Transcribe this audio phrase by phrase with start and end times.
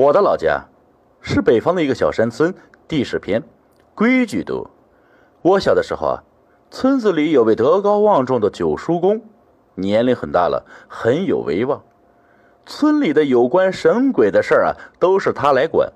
[0.00, 0.64] 我的老家
[1.20, 2.54] 是北方的一个小山村，
[2.88, 3.42] 地势偏，
[3.94, 4.70] 规矩多。
[5.42, 6.24] 我小的时候啊，
[6.70, 9.20] 村子里有位德高望重的九叔公，
[9.74, 11.82] 年龄很大了，很有威望。
[12.64, 15.92] 村里的有关神鬼的事儿啊，都是他来管。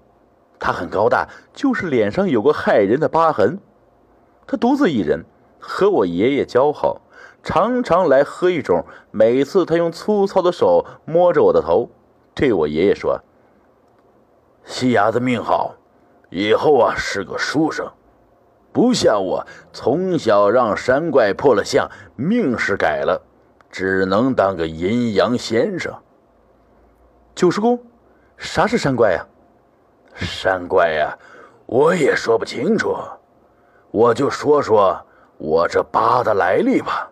[0.59, 3.59] 他很高大，就是脸上有个害人的疤痕。
[4.46, 5.25] 他独自一人，
[5.59, 7.00] 和我爷爷交好，
[7.43, 8.84] 常常来喝一盅。
[9.11, 11.89] 每次他用粗糙的手摸着我的头，
[12.34, 13.23] 对我爷爷说。
[14.64, 15.75] 西伢子命好，
[16.31, 17.86] 以后啊是个书生，
[18.73, 23.21] 不像我从小让山怪破了相，命是改了，
[23.71, 25.95] 只能当个阴阳先生。
[27.35, 27.79] 九叔公，
[28.37, 29.27] 啥是山怪呀？
[30.14, 31.18] 山怪呀，
[31.67, 32.97] 我也说不清楚，
[33.91, 35.05] 我就说说
[35.37, 37.11] 我这疤的来历吧。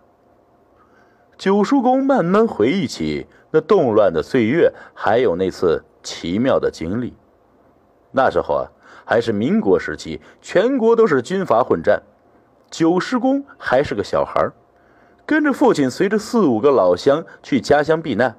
[1.36, 7.14] 九叔公慢慢回忆起那动乱的岁月，还有那次奇妙的经历。
[8.12, 8.70] 那时候啊，
[9.04, 12.02] 还是民国时期，全国都是军阀混战。
[12.70, 14.50] 九师公还是个小孩
[15.26, 18.36] 跟着父亲随着四五个老乡去家乡避难。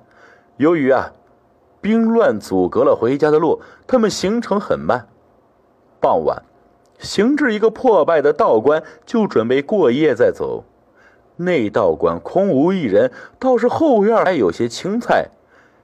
[0.58, 1.12] 由于啊，
[1.82, 5.08] 兵乱阻隔了回家的路，他们行程很慢。
[6.00, 6.44] 傍晚，
[7.00, 10.64] 行至一个破败的道观，就准备过夜再走。
[11.36, 15.30] 那道观空无一人，倒是后院还有些青菜。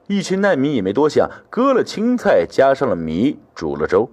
[0.09, 4.09] 一群难民也没多想，割了青菜，加上了米，煮了粥。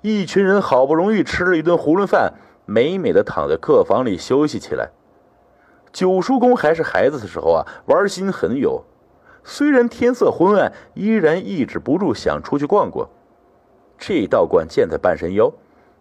[0.00, 2.32] 一群人好不容易吃了一顿囫囵饭，
[2.64, 4.88] 美美的躺在客房里休息起来。
[5.92, 8.82] 九叔公还是孩子的时候啊，玩心很有。
[9.44, 13.06] 虽然天色昏暗，依然抑制不住想出去逛逛。
[13.98, 15.52] 这道观建在半山腰，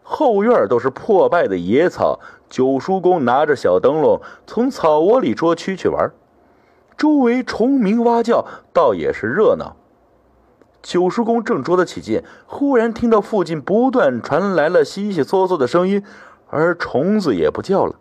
[0.04, 2.22] 后院都是破败的野草。
[2.50, 6.14] 九叔公拿着小灯笼，从草窝里捉蛐蛐玩。
[6.98, 9.76] 周围虫鸣蛙叫，倒也是热闹。
[10.82, 16.04] 九叔公正捉得起劲，忽然听到附近不断传来了悉悉嗦嗦的声音，
[16.50, 17.96] 而虫子也不叫了。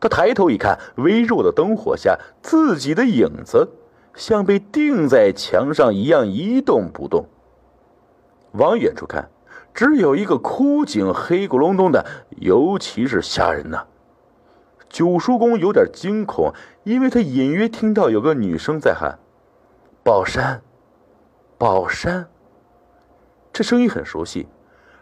[0.00, 3.68] 他抬头一看，微弱的灯火下，自己的影子
[4.14, 7.26] 像被钉在墙上一样一动不动。
[8.52, 9.30] 往远处看，
[9.72, 13.84] 只有一个枯井，黑咕隆咚的，尤其是吓人呐。
[14.94, 19.18] 九叔公有点惊恐，因为他隐约听到有个女声在喊
[20.04, 20.62] ：“宝山，
[21.58, 22.28] 宝山。”
[23.52, 24.46] 这声音很熟悉，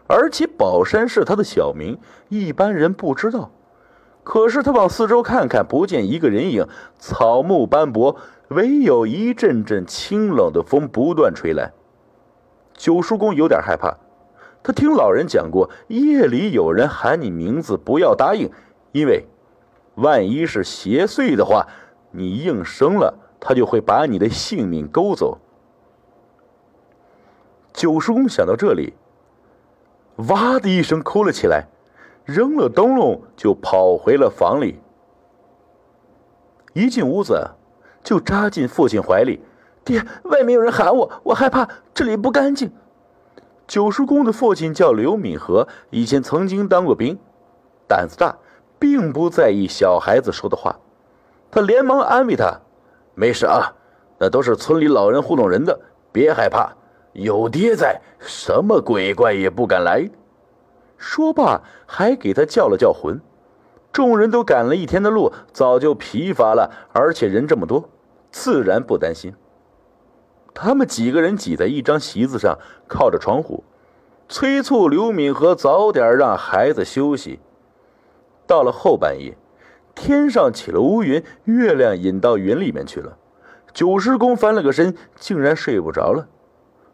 [0.09, 1.99] 而且宝山是他的小名，
[2.31, 3.51] 一般人不知道。
[4.25, 6.67] 可是他往四周看看，不见一个人影，
[6.99, 8.17] 草木斑驳，
[8.49, 11.71] 唯有一阵阵清冷的风不断吹来。
[12.73, 13.99] 九叔公有点害怕，
[14.63, 18.51] 他听老人讲过，夜里有人喊你名字，不要答应，
[18.93, 19.27] 因为。
[19.97, 21.67] 万一是邪祟的话，
[22.11, 25.39] 你应声了，他就会把你的性命勾走。
[27.73, 28.95] 九叔公想到这里，
[30.29, 31.67] 哇的一声哭了起来，
[32.25, 34.79] 扔了灯笼就跑回了房里。
[36.75, 37.51] 一进屋子，
[38.03, 39.41] 就扎进父亲怀里
[39.85, 42.73] ：“爹，外面有人喊我，我害怕，这里不干净。”
[43.69, 47.19] 九叔公的父亲叫刘敏和，以前曾经当过兵，
[47.87, 48.39] 胆子大。
[48.83, 50.77] 并不在意小孩子说的话，
[51.53, 52.63] 他连忙安慰他
[53.15, 53.73] ：“没事啊，
[54.19, 55.79] 那都是村里老人糊弄人的，
[56.11, 56.73] 别害怕，
[57.13, 60.11] 有爹在，什么鬼怪也不敢来。”
[60.99, 63.21] 说罢，还给他叫了叫魂。
[63.93, 67.89] 众人都赶了一天的路，早就疲乏了，而且人这么多，
[68.33, 69.33] 自然不担心。
[70.53, 73.63] 他们几个人挤在一张席子上，靠着窗户，
[74.29, 77.39] 催促刘敏和早点让孩子休息。
[78.47, 79.37] 到了后半夜，
[79.95, 83.17] 天上起了乌云，月亮隐到云里面去了。
[83.73, 86.29] 九师公翻了个身，竟然睡不着了，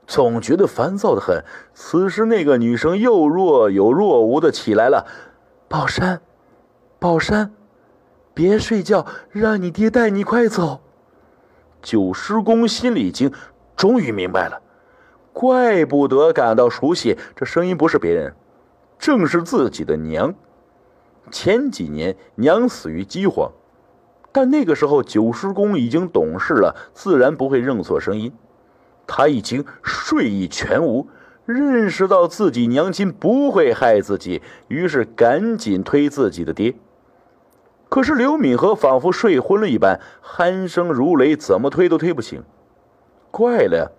[0.07, 1.45] 总觉得烦躁的很。
[1.75, 5.07] 此时，那个女生又若有若无的起来了
[5.69, 6.21] ：“宝山，
[6.99, 7.53] 宝山，
[8.33, 10.81] 别睡觉，让你爹带你快走。”
[11.83, 13.33] 九师公心里一惊，
[13.77, 14.61] 终于明白了，
[15.33, 18.35] 怪不得感到熟悉，这声音不是别人，
[18.99, 20.35] 正是自己的娘。
[21.31, 23.53] 前几年娘死于饥荒，
[24.33, 28.33] 但那个时候九师公已经懂事了，自然不会认错声音。
[29.07, 31.09] 他已经睡意全无，
[31.47, 36.75] 认识到自己娘亲不会害自己，于是赶紧推自己的爹。
[37.89, 42.43] 可是刘敏和仿佛睡昏了一般，鼾声如雷，怎么推都推不醒。
[43.31, 43.91] 怪了呀，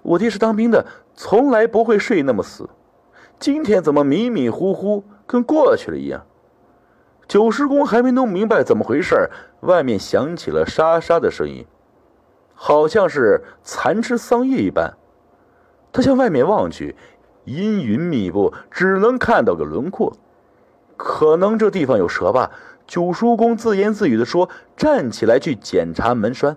[0.00, 2.70] 我爹是当兵的，从来不会睡那么死，
[3.38, 6.24] 今天怎么迷迷糊糊，跟过去了一样？
[7.28, 9.30] 九叔公还没弄明白怎么回事
[9.60, 11.66] 外面响起了沙沙的声音，
[12.54, 14.94] 好像是蚕吃桑叶一般。
[15.92, 16.94] 他向外面望去，
[17.44, 20.16] 阴云密布，只能看到个轮廓。
[20.96, 22.52] 可能这地方有蛇吧？
[22.86, 26.56] 九叔公自言自语地说：“站起来去检查门栓。”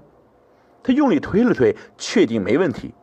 [0.84, 2.94] 他用力推了推，确定没问题。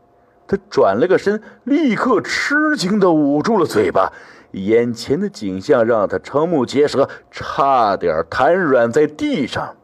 [0.47, 4.13] 他转了个身，立刻吃惊地捂住了嘴巴。
[4.52, 9.76] 眼前的景象让他瞠目结舌，差点瘫软在地上。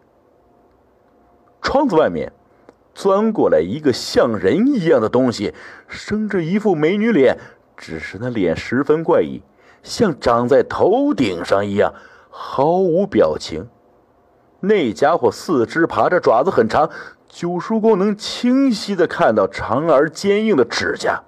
[1.61, 2.33] 窗子外面，
[2.95, 5.55] 钻过来一个像人一样的东西，
[5.89, 7.39] 生着一副美女脸，
[7.77, 9.43] 只是那脸十分怪异，
[9.83, 11.95] 像长在头顶上一样，
[12.31, 13.69] 毫无表情。
[14.61, 16.89] 那家伙四肢爬着，爪子很长，
[17.29, 21.23] 九叔公能清晰的看到长而坚硬的指甲。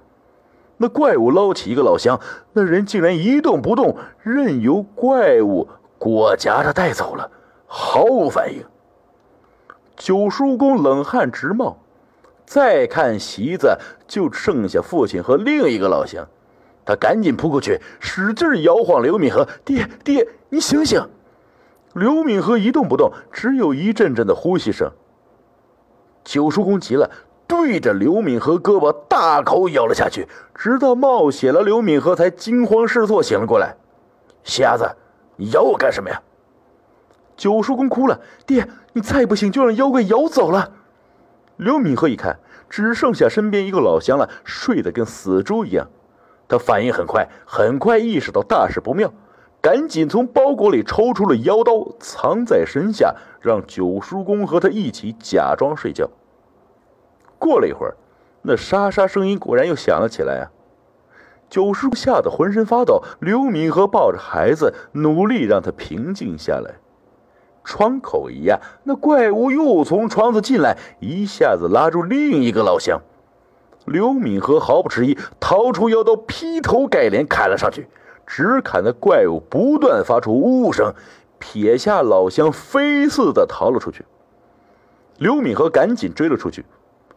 [0.77, 2.21] 那怪物捞起一个老乡，
[2.53, 5.69] 那人竟然一动不动，任由怪物
[5.99, 7.31] 裹夹着带走了，
[7.67, 8.63] 毫无反应。
[9.97, 11.79] 九叔公冷汗直冒，
[12.45, 13.79] 再看席子，
[14.09, 16.27] 就剩下父亲和另一个老乡。
[16.85, 21.09] 他赶紧扑过去，使劲摇晃刘敏和：“爹爹，你醒醒！”
[21.95, 24.91] 刘敏和一动不动，只有一阵阵的呼吸声。
[26.25, 27.09] 九叔公急了。
[27.47, 33.77] 对着刘敏和胳膊大口咬了下去，直到冒血了，刘敏和才惊慌失措醒了过来。
[34.43, 34.97] 瞎子，
[35.37, 36.23] 你咬我干什么呀？
[37.37, 40.73] 九叔公哭了，爹，你再不醒就让妖怪咬走了。
[41.57, 42.39] 刘敏和一看，
[42.69, 45.89] 只剩下身边一个老乡了，睡得跟死猪一样。
[46.49, 49.13] 他反应很快，很快意识到大事不妙，
[49.61, 56.09] 赶紧从包裹里抽出了妖刀，藏在身下，让九叔公和他一起假装睡觉。
[57.39, 57.97] 过了一会儿，
[58.43, 60.51] 那沙沙声音果然又响了起来啊！
[61.51, 63.03] 九叔吓得浑身发抖。
[63.21, 66.75] 刘敏和抱着孩子，努力让他平静下来。
[67.63, 73.01] 窗口一压，那怪物又从窗子进来，一下子拉住另一个老乡。
[73.87, 77.87] 刘敏和毫不迟疑，掏出腰刀，劈头盖脸砍了上去，
[78.27, 80.93] 只砍的怪物不断发出呜呜声，
[81.39, 84.05] 撇下老乡，飞似的逃了出去。
[85.19, 86.65] 刘敏和赶紧追了出去。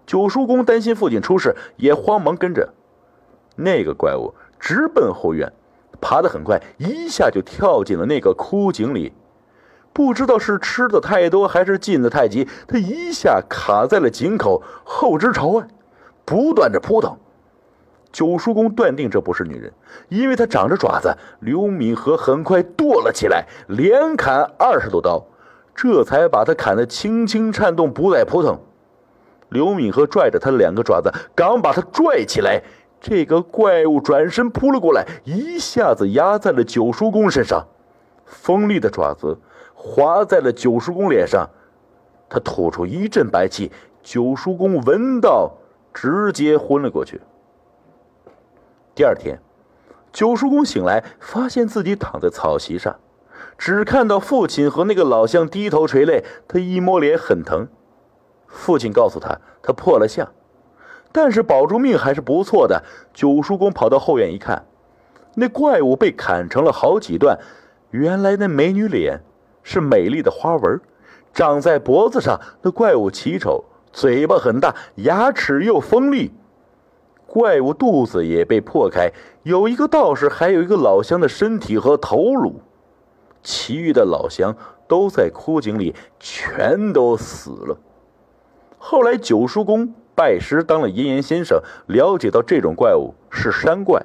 [0.08, 2.70] 九叔公担心父亲出事，也慌忙跟着。
[3.58, 5.52] 那个怪物直奔后院，
[6.00, 9.14] 爬得很快，一下就跳进了那个枯井里。
[9.92, 15.68] 不知道是吃的太多，还是进的太急，他一下卡在了井口，后肢朝外，
[16.24, 17.18] 不断的扑腾。
[18.12, 19.74] 九叔公断定这不是女人，
[20.08, 21.18] 因为她长着爪子。
[21.42, 25.26] 刘敏和很快跺了起来，连砍二十多刀，
[25.76, 28.58] 这才把他砍得轻轻颤动，不再扑腾。
[29.50, 32.62] 刘敏和拽着他的两个爪子，刚把他拽起来，
[33.00, 37.66] 这个怪物转身扑了过来，一下子压在了九叔公身上，
[38.26, 39.38] 锋利的爪子
[39.74, 41.50] 划在了九叔公脸上，
[42.30, 43.72] 他吐出一阵白气，
[44.04, 45.54] 九叔公闻到，
[45.94, 47.22] 直接昏了过去。
[48.94, 49.40] 第二天，
[50.12, 52.96] 九叔公醒来，发现自己躺在草席上，
[53.58, 57.68] 只看到父亲和那个老乡低头垂泪，他一摸脸，很疼。
[58.48, 60.28] 父亲告诉他，他破了相，
[61.12, 62.84] 但是保住命还是不错的。
[63.14, 64.66] 九叔公跑到后院一看，
[65.36, 67.40] 那怪物被砍成了好几段。
[67.92, 69.22] 原来那美女脸
[69.64, 70.80] 是美丽的花纹，
[71.34, 72.40] 长在脖子上。
[72.62, 76.34] 那怪物奇丑，嘴巴很大，牙齿又锋利。
[77.26, 79.12] 怪物肚子也被破开，
[79.44, 82.62] 有一个道士，还有一个老乡的身体和头颅，
[83.44, 84.56] 其余的老乡
[84.88, 87.78] 都在枯井里，全都死了。
[88.78, 94.02] 后来，九叔公拜师当了阴阳先生，了解到这种怪物是山怪，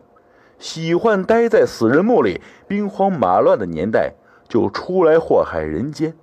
[0.58, 4.14] 喜欢待在死人墓里，兵荒马乱的年代
[4.48, 6.14] 就出来祸害人间。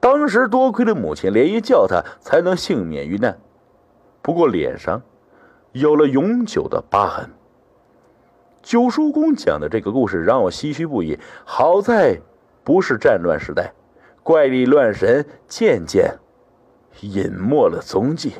[0.00, 3.38] 当时多亏了母亲连夜叫他，才能幸免于难。
[4.20, 5.02] 不过脸上
[5.70, 7.30] 有了永久的疤痕。
[8.62, 11.18] 九叔公讲的这个故事让我唏嘘不已。
[11.44, 12.20] 好在
[12.62, 13.72] 不是战乱时代，
[14.22, 16.16] 怪力乱神渐渐。
[17.00, 18.32] 隐没了踪迹。